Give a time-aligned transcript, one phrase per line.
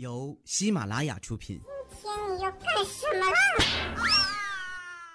[0.00, 1.60] 由喜马拉雅出品。
[2.00, 3.36] 今天你要干什么啦？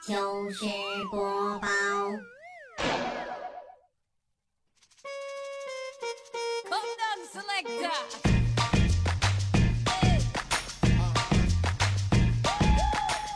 [0.05, 0.13] 糗
[0.51, 0.65] 事
[1.09, 1.67] 播报。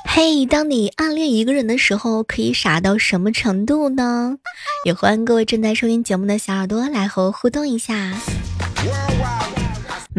[0.05, 4.37] 嘿，当你暗恋一个人的时候，可以傻到什么程度呢？
[4.85, 8.13] 也欢迎各位正在收听节目的小耳朵来和我互动一下。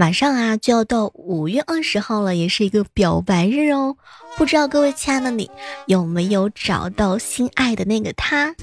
[0.01, 3.99] 马上啊，就要到五月二十号了，也是一个表白日哦。
[4.39, 5.51] 不知道各位亲爱的你
[5.85, 8.55] 有没有找到心爱的那个他？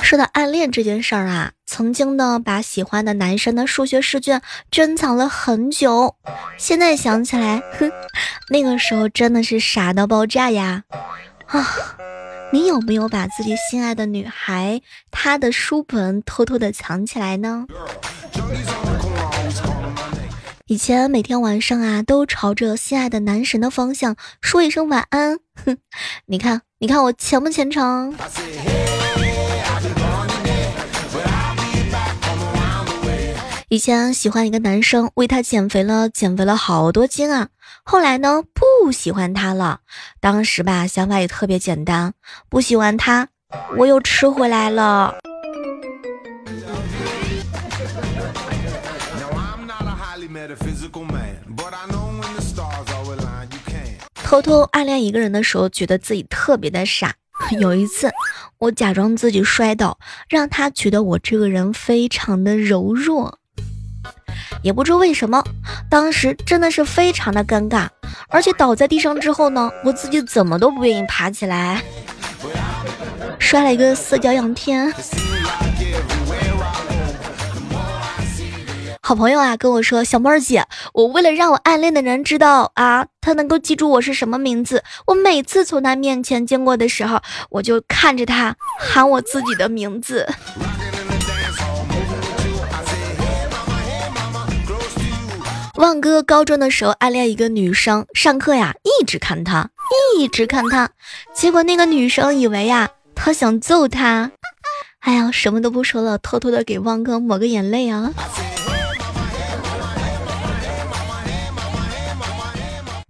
[0.00, 6.16] 说到暗恋这件事儿啊，曾经呢把喜欢的男生的数学试卷珍藏了很久，
[6.56, 7.92] 现在想起来，哼，
[8.48, 10.84] 那个时候真的是傻到爆炸呀！
[11.48, 11.68] 啊，
[12.52, 17.66] 你有没有把自己心爱的女孩她的书本偷偷的藏起来呢？
[20.66, 25.38] 以前每天晚上啊，都朝着心爱的男神的方向说一声晚安。
[25.64, 25.78] 哼，
[26.26, 28.14] 你看，你看我虔不虔诚？
[33.72, 37.50] 以前喜欢一个男生，为他减肥了，减肥了好多斤啊。
[37.84, 39.78] 后来呢，不喜欢他了。
[40.18, 42.12] 当时吧，想法也特别简单，
[42.48, 43.28] 不喜欢他，
[43.76, 45.18] 我又吃回来了。
[54.24, 57.14] 偷偷暗恋一个人的时候，觉得自己特别的傻。
[57.60, 58.10] 有一次，
[58.58, 63.38] 我假装自己摔倒，让他觉得我这个人非常的柔弱。
[64.62, 65.42] 也不知为什么，
[65.88, 67.88] 当时真的是非常的尴尬，
[68.28, 71.82] 而且倒在地上之后呢，我自己怎么都不愿意爬起来，
[73.38, 74.92] 摔了一个四脚仰天。
[79.02, 87.20] 好朋友啊跟我说，小妹儿姐，我为了让我暗恋的人知道啊，他能够记住我是什么名字，我每次从他面前经过的时候，
[87.50, 90.28] 我就看着他喊我自己的名字。
[95.80, 99.70] 旺哥高中的时候暗恋一个女生，上课呀一直看她，
[100.14, 100.90] 一直看她，
[101.34, 104.30] 结果那个女生以为呀他想揍她，
[104.98, 108.12] 哎呀什么都不说了，偷偷的给旺哥抹个眼泪啊。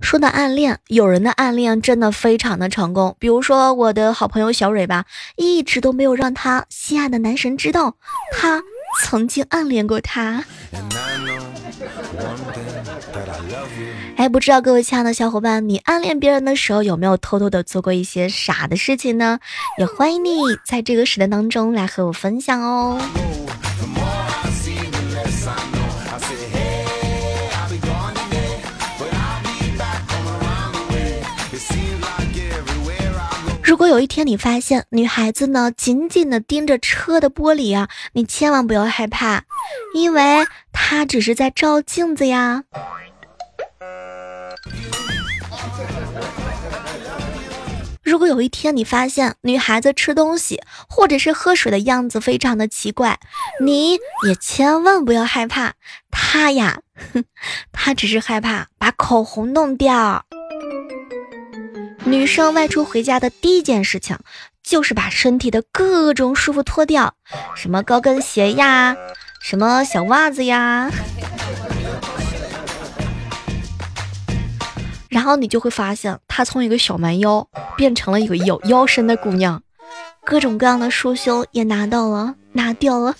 [0.01, 7.97] 说到暗恋，有人的暗恋真的非常的成功，比如说我的好朋友小蕊吧，一直都没有让他心爱的男神知道，
[8.33, 8.63] 他
[9.03, 10.45] 曾经暗恋过他。
[14.17, 19.39] 哎，不知道各位亲爱的小伙伴，你暗恋别人的时候有没有偷偷的做过一些傻的事情呢？
[19.79, 20.31] 也欢迎你
[20.67, 23.01] 在这个时代当中来和我分享哦。
[33.71, 39.45] 如果有一天你发现女孩子呢紧紧的盯着车的玻璃啊，你千万不要害怕，
[39.95, 42.65] 因为她只是在照镜子呀。
[48.03, 53.21] 如果有一天你发现女孩子吃东西或者是喝水的样子非常的奇怪，
[53.63, 53.93] 你
[54.27, 55.75] 也千万不要害怕，
[56.11, 56.81] 她呀，
[57.71, 60.27] 她只是害怕把口红弄掉。
[62.11, 64.19] 女生外出回家的第一件事情，
[64.65, 67.15] 就是把身体的各种束缚脱掉，
[67.55, 68.97] 什么高跟鞋呀，
[69.41, 70.91] 什么小袜子呀，
[75.09, 79.63] 然后你就会发现，她从一个小蛮腰变成了一个有腰身的姑娘，
[80.25, 83.15] 各种各样的束胸也拿到了，拿掉了。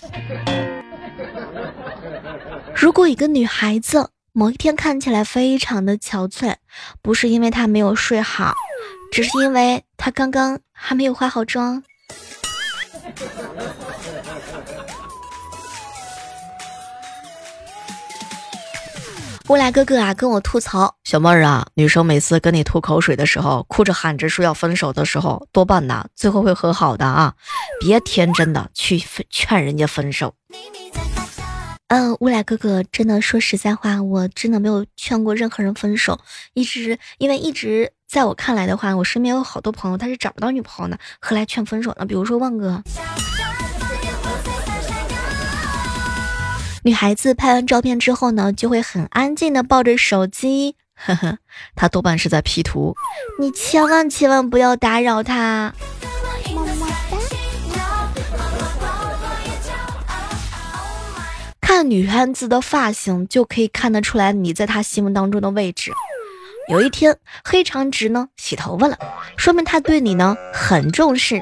[2.75, 6.55] 如果一个女孩子某一天看起来非常的憔悴，
[7.01, 8.53] 不是因为她没有睡好。
[9.11, 11.83] 只是因为他刚刚还没有化好妆。
[19.49, 27.33] 乌来哥哥啊，跟我吐槽，小妹儿啊，女生每次跟你吐口水的时候，哭着喊着说要分手的时候，多半呐，最后会和好的啊，
[27.81, 30.33] 别天真的去劝人家分手。
[31.93, 36.17] 嗯，乌来哥哥，真的说实在话，我真的没有劝过任何人分手，
[36.53, 42.05] 一直因为一直在我看来的话，我身边有好多朋友他是找不到女朋友的，何来劝分手呢？
[42.05, 42.81] 比如说旺哥，
[46.85, 51.39] 女孩子拍完照片之后呢，就会很安静的抱着手机，呵呵，
[51.75, 52.95] 他多半是在 P 图，
[53.37, 55.75] 你千万千万不要打扰他。
[61.61, 65.93] 看女汉子的发型就可以看得出来你在他心目当中的位置。
[66.67, 68.97] 有一天，黑长直呢洗头发了，
[69.37, 71.41] 说明他对你呢很重视。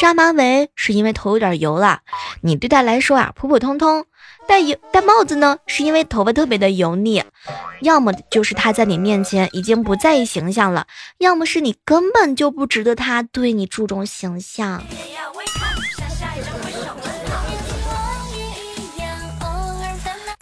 [0.00, 2.00] 扎马尾是因为头有点油了，
[2.40, 4.04] 你对他来说啊普普通通。
[4.46, 7.22] 戴油戴帽子呢，是因为头发特别的油腻。
[7.80, 10.86] 要么就是他在你面前已经不在意形象了，
[11.18, 14.82] 要么是你根本就不值得他对你注重形象。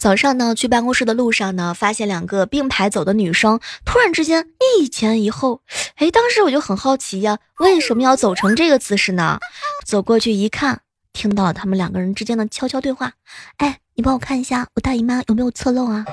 [0.03, 5.61] 早上呢，去办公室的路上呢，发现两个并排走的女生，突然之间一前一后，
[5.95, 9.39] 哎，当时我就很好奇呀，为什么要走成这个姿势呢？
[9.85, 10.81] 走过去一看，
[11.13, 13.13] 听到他们两个人之间的悄悄对话。
[13.55, 16.03] 哎，你帮我看一下，我大姨妈有没有侧漏啊？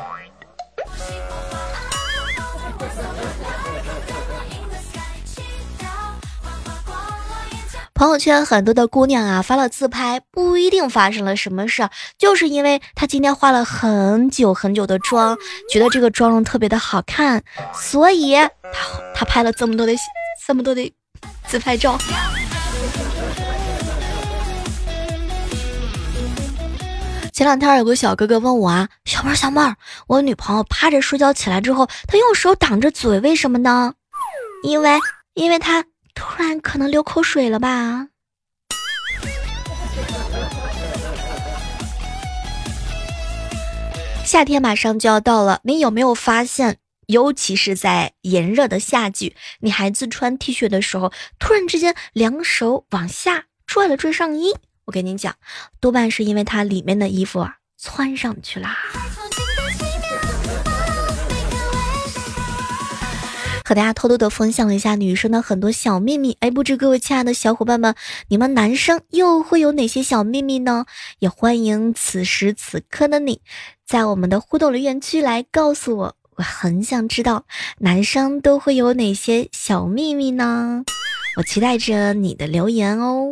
[8.00, 15.36] 朋友圈很多的姑娘啊发了自拍，不一定发生了什么事儿，就是因为她今天化了很久很久的妆，
[15.70, 17.42] 觉得这个妆容特别的好看，
[17.74, 18.50] 所以她
[19.14, 19.92] 她拍了这么多的
[20.46, 20.90] 这么多的
[21.46, 21.98] 自拍照。
[27.34, 29.76] 前两天有个小哥哥问我啊，小妹儿小妹儿，
[30.06, 33.92] 我女朋友趴着睡觉起来之后，她用手挡着嘴，为什么呢？
[34.64, 34.98] 因为
[35.34, 35.84] 因为她。
[36.20, 38.08] 突然可能流口水了吧？
[44.22, 46.76] 夏天马上就要到了，你有没有发现，
[47.06, 54.54] 尤其是在炎热的夏季，女孩子穿 T 恤的时候，突然之间两手往下拽了拽上衣？
[54.84, 55.34] 我跟你讲，
[55.80, 58.76] 多半是因为它里面的衣服啊窜上去啦。
[63.70, 67.94] 和大家偷偷的分享了一下女生的很多小秘密，哎，不知各位亲爱的小伙伴们，
[68.26, 70.86] 你们男生又会有哪些小秘密呢？
[71.20, 73.42] 也欢迎此时此刻的你，
[73.86, 77.44] 在我们的互动留言区来告诉我，我很想知道
[77.78, 80.82] 男生都会有哪些小秘密呢？
[81.36, 83.28] 我期待着你的留言哦。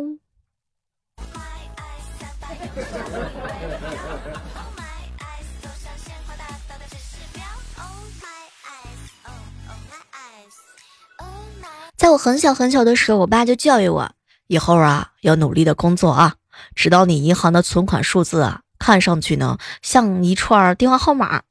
[11.99, 14.09] 在我很小很小的时候，我爸就教育我，
[14.47, 16.35] 以后啊要努力的工作啊，
[16.73, 21.41] 直到你银行的存款数字啊看上去呢像一串电话号码。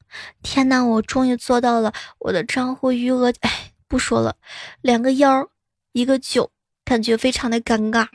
[0.41, 1.93] 天哪，我终于做到了！
[2.17, 4.37] 我的账户余额，哎，不说了，
[4.81, 5.47] 两个幺，
[5.91, 6.49] 一个九，
[6.83, 8.07] 感觉非常的尴尬。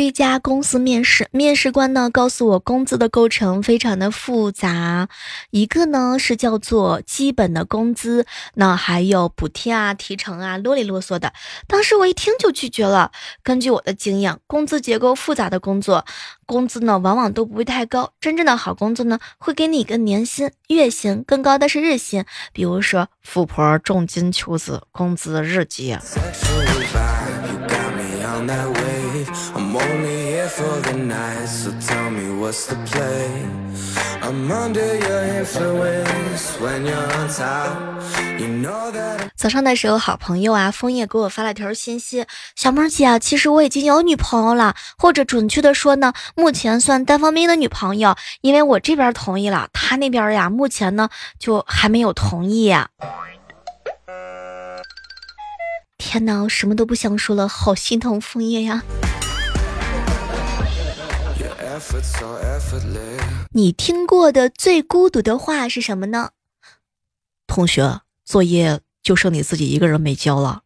[0.00, 5.10] 去一家公司面试，面试官呢告诉我工资的构成非常的复杂，
[5.50, 8.24] 一个呢是叫做基本的工资，
[8.54, 11.34] 那还有补贴啊、提成啊，啰里啰嗦的。
[11.66, 13.12] 当时我一听就拒绝了。
[13.42, 16.06] 根据我的经验，工资结构复杂的工作，
[16.46, 18.14] 工资呢往往都不会太高。
[18.22, 22.24] 真正的好工作呢，会给你一个年薪、月薪，更高的是日薪。
[22.54, 26.00] 比如说富婆重金求子，工资日结。
[39.36, 51.08] 早上的时候，好朋友啊，枫叶给我发了条信息：“小妹儿姐，其实我已经有女朋友了，或者准确的说呢，目前算单方面的女朋友，因为我这边同意了，他那边呀，目前呢
[51.38, 52.74] 就还没有同意。”
[56.00, 58.82] 天哪，我什么都不想说了，好心疼枫叶呀！
[63.52, 66.30] 你听过的最孤独的话是什么呢？
[67.46, 70.62] 同学，作业就剩你自己一个人没交了。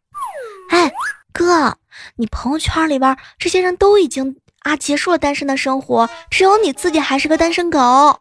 [0.71, 0.93] 哎，
[1.33, 1.79] 哥，
[2.17, 8.21] 你朋友圈里边这些人都已经啊结束了单身的生活，只有你自己还是个单身狗。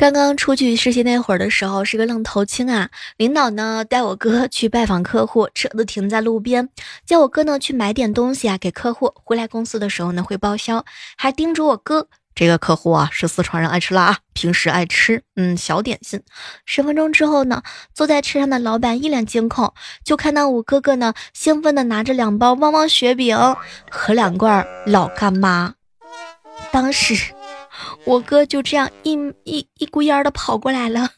[0.00, 2.88] 刚刚出去实习那会儿的时候是个愣头青啊，
[3.18, 6.70] 领导呢带我哥 去拜访客户，车子停在路边，
[7.04, 10.86] 叫我哥呢去买点东西啊给客户，回来公司的时候呢会报销，
[11.18, 16.22] 还叮嘱我哥这个客户啊是四川人，爱吃辣啊，平时爱吃嗯小点心。
[16.64, 23.36] 十分钟之后呢，坐在车上的老板一脸惊恐，就看到我哥哥呢兴奋的拿着两包旺旺雪饼
[23.90, 25.74] 和两罐老干妈，
[26.72, 27.34] 当时。
[28.04, 29.12] 我哥就这样一
[29.44, 31.08] 一一股烟的跑过来了。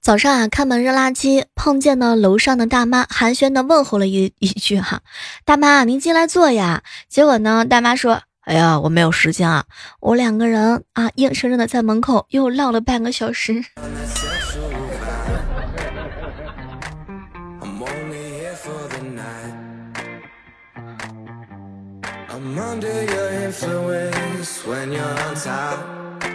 [0.00, 5.02] 早上啊，开门扔垃圾，碰见了楼上的大妈，寒暄的问候了一一句哈，
[5.44, 6.82] 大妈您进来坐呀。
[7.08, 9.64] 结果呢，大妈说，哎呀，我没有时间啊，
[10.00, 13.62] 我两个人啊，硬生生的在门口又唠了半个小时。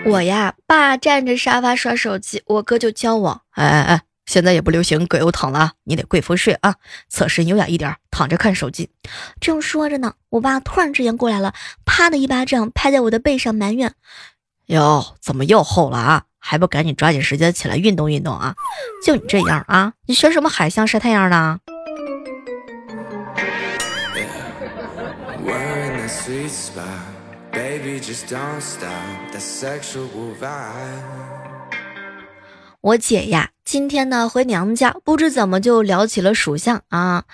[0.05, 6.75] 我呀，爸站着沙发刷手机，我哥就教我，哎哎哎，现在也不流行葛优躺了，你得跪伏睡啊，
[7.09, 8.89] 侧身优雅一点，躺着看手机。
[9.39, 11.53] 正说着呢，我爸突然之间过来了，
[11.85, 13.93] 啪的一巴掌拍在我的背上，埋怨：
[14.67, 16.23] 哟，怎么又厚了啊？
[16.39, 18.55] 还不赶紧抓紧时间起来运动运动啊？
[19.03, 21.59] 就你这样啊，你学什么海象晒太阳呢？
[32.81, 37.25] 我姐呀，今天呢回娘家，不知怎么就聊起了属相啊。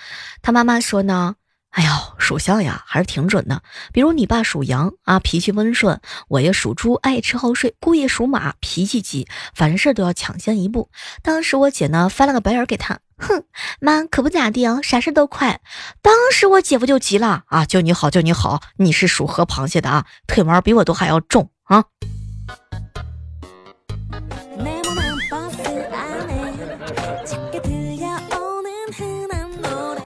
[0.42, 1.36] 她妈妈说呢，
[1.70, 3.62] 哎呦，属相呀还是挺准的。
[3.94, 5.96] 比如你爸属羊啊，脾气温顺；
[6.28, 10.90] 我也属猪，爱吃好睡；姑爷属马，脾气急，凡事都要抢先一步。
[11.22, 12.98] 当时我姐呢翻了个白眼给他。
[13.22, 13.44] 哼，
[13.80, 15.60] 妈可不咋地哦，啥事都快。
[16.02, 21.84] 当时我姐夫就急了啊，就你好，就你好，你是属河螃蟹的啊，腿毛比我都还要重啊。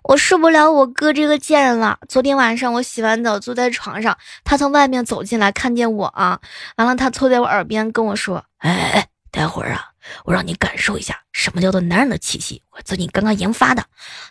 [0.08, 1.98] 我受不了我哥这个贱人了。
[2.08, 6.38] 昨天晚上我洗完澡坐在床上，他从外面走进来，看见我啊，
[6.76, 9.84] 完了他凑在我耳边跟我说：“哎哎哎，待会儿啊。”
[10.24, 13.84] 我让你感受一下什么叫做男人的气息，我最近刚刚研发的。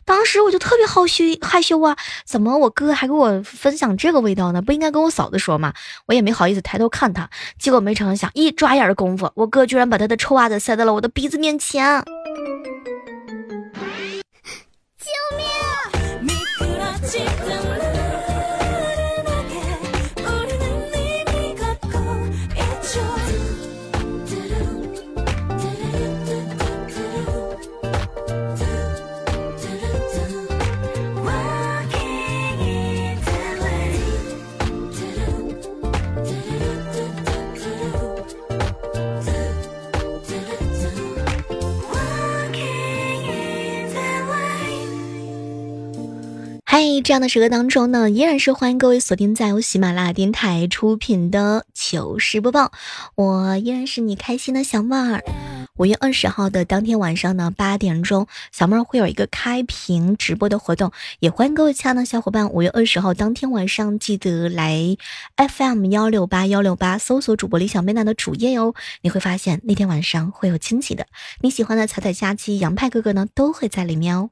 [0.06, 4.62] 当时我就特别好羞害羞啊，怎么我哥还给我分享这个味道呢？
[4.62, 5.74] 不应该跟我嫂子说吗？
[6.06, 12.02] 我也没好意思抬头看他，结果没成想，一抓眼的功夫，我哥居然把他的臭袜子塞在了我的鼻子面前。
[14.98, 15.45] 救命！
[47.06, 52.72] 这样的时刻当中呢，依然是欢迎各位锁定在由喜马拉雅电台出品的糗事播报。
[53.14, 55.24] 我依然是你开心的小妹儿。
[55.78, 62.50] 五月二十号的当天晚上呢，八点钟，小妹儿会有一个开屏直播的活动，也欢迎各位亲爱的小伙伴。
[62.50, 64.98] 五月二十号当天晚上，记得来
[65.38, 71.06] FM 幺六八幺六八搜索主播李小妹娜的主页哟，你会发现那天晚上会有惊喜的。
[71.42, 74.28] 你喜欢的彩彩佳期、杨派哥哥呢，都会在里面哦。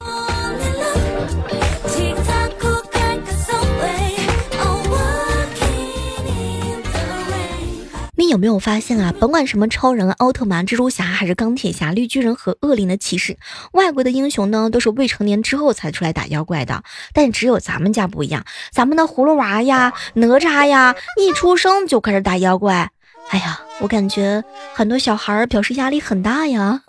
[8.23, 9.13] 你有没有发现啊？
[9.19, 13.35] 甭管什么超人、奥特曼、蜘蛛侠，还是钢铁侠、绿巨人和恶灵的骑士，
[13.73, 16.83] 外国的英雄呢，都是未成年之后才出来打妖怪的。
[17.11, 22.89] 但只有咱们家不一样，咱们的葫芦娃呀、哪吒呀，一出生就开始打妖怪。
[23.27, 24.41] 哎呀，我感觉
[24.73, 26.81] 很多小孩表示压力很大呀。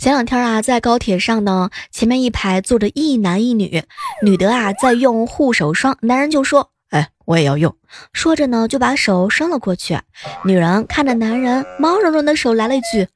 [0.00, 3.84] 前两天啊，在高铁上呢，前面一排坐着一男一女，
[4.22, 7.76] 女的啊在用护手霜，男人就说：“哎，我也要用。”
[8.14, 10.00] 说着呢，就把手伸了过去。
[10.46, 13.08] 女人看着男人毛茸茸的手，来了一句：“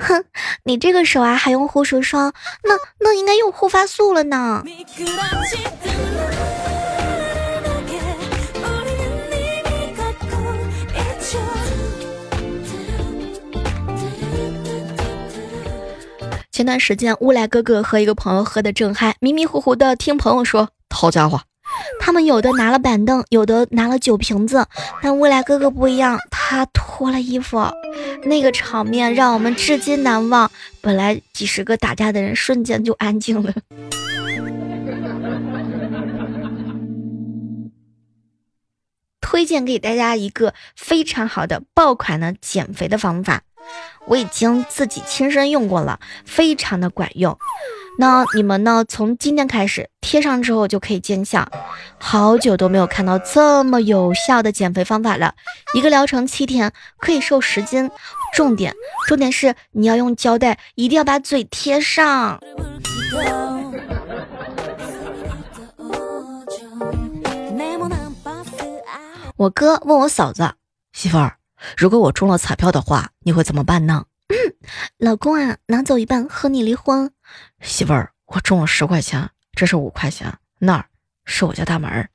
[0.00, 0.24] 哼，
[0.64, 2.32] 你这个手啊还用护手霜？
[2.64, 4.64] 那那应该用护发素了呢。”
[16.60, 21.40] 前段时间，乌来哥哥和一个朋友喝的正嗨，迷迷糊糊的听朋友说：“好家伙，
[21.98, 24.66] 他们有的拿了板凳，有的拿了酒瓶子，
[25.00, 27.66] 但乌来哥哥不一样，他脱了衣服，
[28.24, 30.50] 那个场面让我们至今难忘。
[30.82, 33.54] 本来几十个打架的人瞬间就安静了。
[39.22, 43.40] ”推荐给大家一个非常好的爆款的减肥的方法。
[44.06, 47.38] 我已经自己亲身用过了，非常的管用。
[47.98, 48.84] 那你们呢？
[48.88, 51.46] 从今天开始贴上之后就可以见效。
[51.98, 55.34] 好久都没有看到这么有效的减肥方法了，
[55.74, 57.90] 一个疗程七天可以瘦十斤。
[58.32, 58.74] 重点，
[59.06, 62.40] 重点是你要用胶带，一定要把嘴贴上。
[69.36, 70.54] 我哥问我嫂子。
[70.92, 71.36] 媳妇儿，
[71.76, 74.06] 如果我中了彩票的话，你会怎么办呢？
[74.28, 74.54] 嗯，
[74.98, 77.10] 老公啊，拿走一半和你离婚。
[77.60, 80.86] 媳妇儿，我中了十块钱，这是五块钱，那儿
[81.24, 82.08] 是我家大门儿。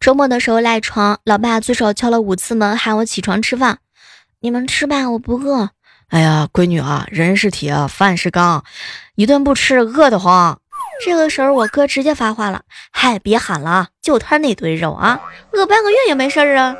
[0.00, 3.78] 周末的时候赖床，老爸最少敲了五次门喊我起床吃饭。
[4.38, 5.70] 你们吃吧，我不饿。
[6.08, 8.64] 哎呀，闺女啊，人是铁，饭是钢，
[9.16, 10.60] 一顿不吃饿得慌。
[11.04, 15.20] 这个时候我哥直接发话了：“嗨，别喊了，就他那堆肉啊，
[15.52, 16.76] 饿半个月也没事儿啊。”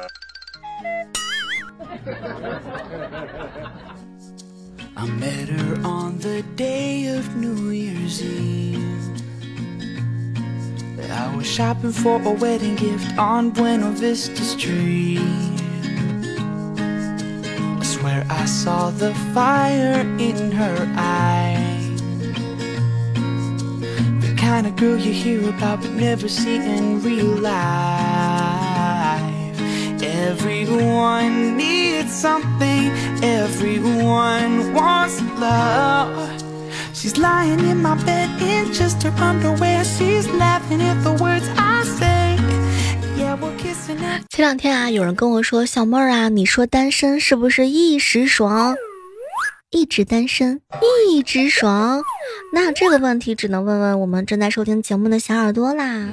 [18.46, 22.00] I saw the fire in her eyes
[24.20, 28.00] The kind of girl you hear about but never see in real life.
[30.00, 32.92] Everyone needs something,
[33.24, 36.30] everyone wants love.
[36.94, 39.84] She's lying in my bed in just her underwear.
[39.84, 41.65] She's laughing at the words I
[44.28, 48.76] 前两天啊，有人跟我说：“小妹儿啊，你说单身是不是一时爽？
[49.70, 50.60] 一直单身，
[51.08, 52.02] 一直爽？”
[52.52, 56.08] 那这个问题只能问问我们正在收听节目的小耳朵啦。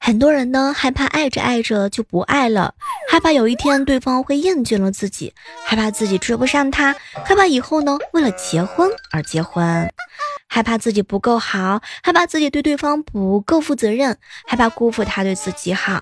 [0.00, 2.74] 很多人呢，害怕爱着爱着就不爱了。
[3.08, 5.32] 害怕有一天对方会厌倦了自己，
[5.64, 9.92] 害怕自己追不上他，害怕以后呢为了结婚而结婚，
[10.52, 14.16] 害怕自己不够好，害怕自己对对方不够负责任，
[14.48, 16.00] 害怕辜负他对自己好，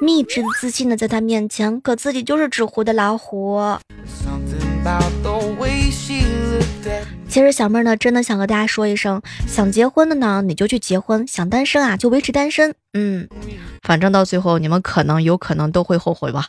[0.00, 3.60] 蜜汁自信的在他面前，可自己就是纸糊的老虎。
[7.28, 12.74] 其实小妹呢，真的想和大家说一声，想结婚的呢，你就去结婚；想单身啊，就维持单身。
[12.94, 13.28] 嗯，
[13.82, 16.46] 反正到最后你们可能有可能都会后悔吧。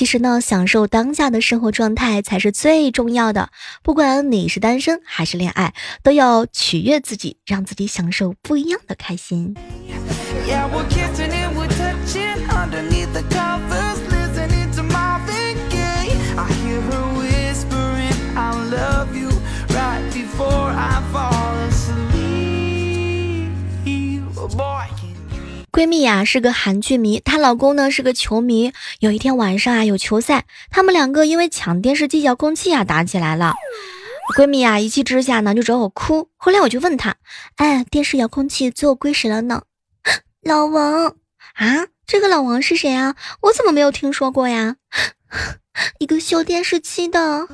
[0.00, 3.50] 其实呢，享受当下的生活状态才是最重要的。
[3.82, 9.54] 不管你是单身还是恋爱，都要取悦自己，让自己享受不一样的开心。
[25.72, 28.72] 闺蜜呀是个韩剧迷，她老公呢是个球迷。
[28.98, 33.54] 有一天晚上啊有球赛，他们两个因为抢电视机遥控器啊打起来了。
[34.36, 36.28] 闺蜜啊一气之下呢就找我哭。
[36.36, 37.16] 后来我就问她，
[37.56, 39.62] 哎，电视遥控器最后归谁了呢？
[40.42, 41.14] 老王
[41.54, 43.14] 啊，这个老王是谁啊？
[43.42, 44.76] 我怎么没有听说过呀？
[46.00, 47.46] 一个修电视机的。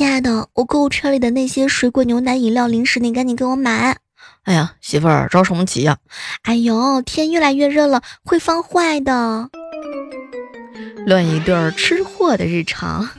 [0.00, 3.98] 亲爱的，我购物车里的那些水果、牛奶、饮料、零食，你赶紧给我买。
[4.44, 5.98] 哎呀，媳妇儿着什么急呀？
[6.44, 9.50] 哎呦，天越来越热了，会放坏的。
[11.04, 13.10] 乱一对吃货的日常。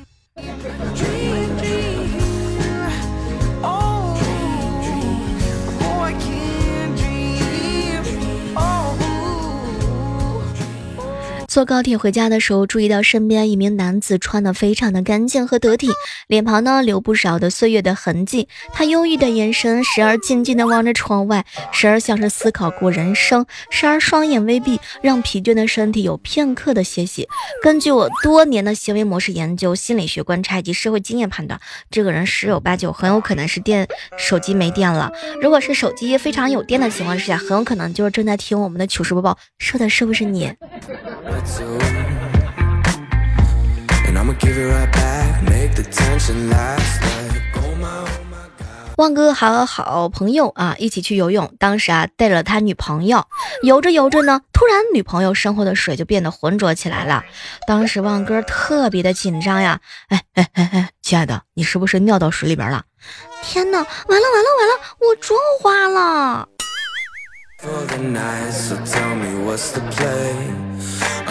[11.51, 15.89] 坐高铁回家的时候，注意到身边一名男子穿的非常的干净和得体，
[16.27, 18.47] 脸庞呢留不少的岁月的痕迹。
[18.71, 27.27] 他忧郁的眼神时而静静的望着窗外，时而像是思考过人生，时而双眼微闭，让疲倦的身体有片刻的歇息。
[27.61, 31.59] 根据我多年的行为模式研究、心理学观察以及社会经验判断，
[31.89, 33.85] 这个人十有八九很有可能是电
[34.17, 35.11] 手机没电了。
[35.41, 40.49] 如果是手机非常有电的情况之下，很有可能就是正在听我们的糗事播报，说的是不是你？
[48.97, 53.25] 旺哥和好朋友啊一起去游泳，当时啊带了他女朋友，
[53.63, 57.23] 游着游着呢，突然女朋友身后的水就变得浑浊起来了。
[57.65, 59.79] 当时旺哥特别的紧张呀，
[60.09, 62.83] 哎哎哎哎，亲爱的，你是不是尿到水里边了？
[63.43, 66.47] 天哪，完了完了完了，我妆花了。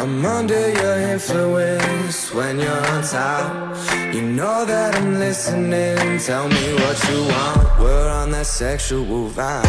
[0.00, 3.76] I'm under your influence when you're on top.
[4.14, 6.18] You know that I'm listening.
[6.20, 7.78] Tell me what you want.
[7.78, 9.62] We're on that sexual vibe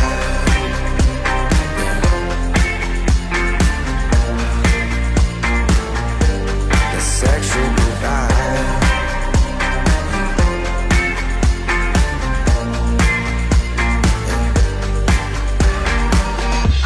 [6.94, 7.66] The sexual
[8.02, 8.81] vibe.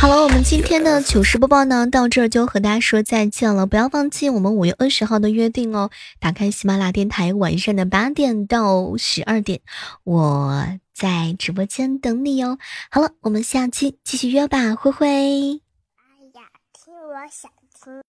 [0.06, 3.66] 好了，我们今天的糗事播报呢，到这儿就和大家说再见了。
[3.66, 5.90] 不要忘记我们五月二十号的约定哦，
[6.20, 9.62] 打开喜马拉雅电台，晚上的八点到十二点，
[10.04, 10.64] 我
[10.94, 12.60] 在直播间等你哟。
[12.92, 15.08] 好了，我们下期继续约吧，灰灰。
[15.08, 15.10] 哎
[16.36, 17.55] 呀，听我想。